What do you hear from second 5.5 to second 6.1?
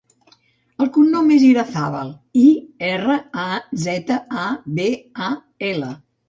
ela.